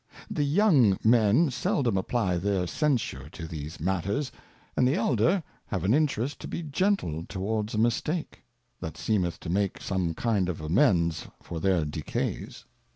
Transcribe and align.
The 0.31 0.43
young 0.43 0.97
Men 1.03 1.51
seldom 1.51 1.95
apply 1.95 2.37
their 2.37 2.65
censure 2.65 3.29
to 3.33 3.47
these 3.47 3.79
Matters; 3.79 4.31
and 4.75 4.87
the 4.87 4.95
elder 4.95 5.43
have 5.67 5.83
an 5.83 5.93
Interest 5.93 6.39
to 6.39 6.47
be 6.47 6.63
gentle 6.63 7.23
towards 7.29 7.75
a 7.75 7.77
Mistake, 7.77 8.41
that 8.79 8.97
seemeth 8.97 9.39
to 9.41 9.51
make 9.51 9.79
some 9.79 10.15
kind 10.15 10.49
of 10.49 10.59
amends 10.59 11.27
for 11.43 11.59
their 11.59 11.85
Decays. 11.85 12.65